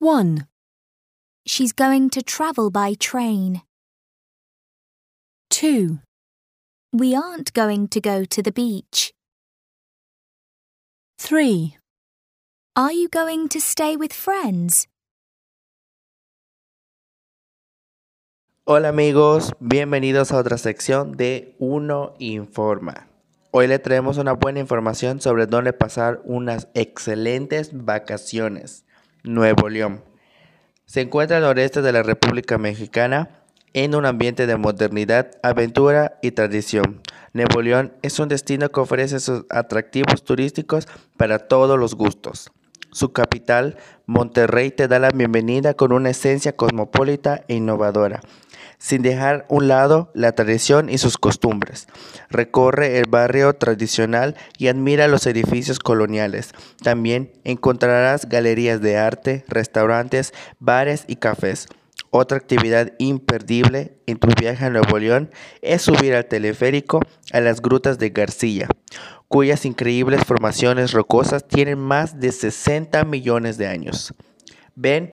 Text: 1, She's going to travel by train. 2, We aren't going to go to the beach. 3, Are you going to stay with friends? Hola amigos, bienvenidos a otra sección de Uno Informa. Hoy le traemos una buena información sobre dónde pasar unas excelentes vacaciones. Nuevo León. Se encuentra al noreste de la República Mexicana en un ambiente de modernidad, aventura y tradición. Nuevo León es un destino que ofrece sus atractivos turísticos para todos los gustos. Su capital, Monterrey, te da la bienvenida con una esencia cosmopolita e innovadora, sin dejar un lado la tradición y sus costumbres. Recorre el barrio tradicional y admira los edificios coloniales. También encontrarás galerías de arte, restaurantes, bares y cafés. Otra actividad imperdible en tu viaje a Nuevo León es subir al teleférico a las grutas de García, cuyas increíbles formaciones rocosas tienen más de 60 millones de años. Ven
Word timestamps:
1, 0.00 0.46
She's 1.44 1.72
going 1.72 2.08
to 2.10 2.22
travel 2.22 2.70
by 2.70 2.94
train. 2.94 3.62
2, 5.50 5.98
We 6.92 7.16
aren't 7.16 7.52
going 7.52 7.88
to 7.88 8.00
go 8.00 8.24
to 8.24 8.40
the 8.40 8.52
beach. 8.52 9.12
3, 11.18 11.76
Are 12.76 12.92
you 12.92 13.08
going 13.08 13.48
to 13.48 13.60
stay 13.60 13.96
with 13.96 14.12
friends? 14.12 14.86
Hola 18.66 18.90
amigos, 18.90 19.52
bienvenidos 19.58 20.30
a 20.30 20.36
otra 20.36 20.58
sección 20.58 21.16
de 21.16 21.56
Uno 21.58 22.14
Informa. 22.20 23.08
Hoy 23.50 23.66
le 23.66 23.80
traemos 23.80 24.16
una 24.18 24.34
buena 24.34 24.60
información 24.60 25.20
sobre 25.20 25.46
dónde 25.46 25.72
pasar 25.72 26.20
unas 26.24 26.68
excelentes 26.74 27.70
vacaciones. 27.72 28.84
Nuevo 29.22 29.68
León. 29.68 30.04
Se 30.86 31.00
encuentra 31.00 31.36
al 31.36 31.42
noreste 31.42 31.82
de 31.82 31.92
la 31.92 32.02
República 32.02 32.58
Mexicana 32.58 33.42
en 33.74 33.94
un 33.94 34.06
ambiente 34.06 34.46
de 34.46 34.56
modernidad, 34.56 35.30
aventura 35.42 36.18
y 36.22 36.30
tradición. 36.30 37.02
Nuevo 37.32 37.62
León 37.62 37.92
es 38.02 38.18
un 38.18 38.28
destino 38.28 38.70
que 38.70 38.80
ofrece 38.80 39.20
sus 39.20 39.44
atractivos 39.50 40.24
turísticos 40.24 40.88
para 41.16 41.40
todos 41.40 41.78
los 41.78 41.94
gustos. 41.94 42.50
Su 42.90 43.12
capital, 43.12 43.76
Monterrey, 44.06 44.70
te 44.70 44.88
da 44.88 44.98
la 44.98 45.10
bienvenida 45.10 45.74
con 45.74 45.92
una 45.92 46.10
esencia 46.10 46.56
cosmopolita 46.56 47.44
e 47.46 47.56
innovadora, 47.56 48.20
sin 48.78 49.02
dejar 49.02 49.44
un 49.48 49.68
lado 49.68 50.10
la 50.14 50.32
tradición 50.32 50.88
y 50.88 50.98
sus 50.98 51.18
costumbres. 51.18 51.88
Recorre 52.30 52.98
el 52.98 53.08
barrio 53.08 53.54
tradicional 53.54 54.36
y 54.56 54.68
admira 54.68 55.08
los 55.08 55.26
edificios 55.26 55.78
coloniales. 55.78 56.52
También 56.82 57.32
encontrarás 57.44 58.28
galerías 58.28 58.80
de 58.80 58.96
arte, 58.96 59.44
restaurantes, 59.48 60.32
bares 60.58 61.04
y 61.08 61.16
cafés. 61.16 61.66
Otra 62.10 62.38
actividad 62.38 62.92
imperdible 62.98 63.98
en 64.06 64.18
tu 64.18 64.28
viaje 64.28 64.64
a 64.64 64.70
Nuevo 64.70 64.98
León 64.98 65.30
es 65.60 65.82
subir 65.82 66.14
al 66.14 66.24
teleférico 66.24 67.00
a 67.32 67.40
las 67.40 67.60
grutas 67.60 67.98
de 67.98 68.10
García, 68.10 68.68
cuyas 69.26 69.66
increíbles 69.66 70.24
formaciones 70.24 70.92
rocosas 70.92 71.46
tienen 71.46 71.78
más 71.78 72.18
de 72.18 72.32
60 72.32 73.04
millones 73.04 73.58
de 73.58 73.66
años. 73.66 74.14
Ven 74.74 75.10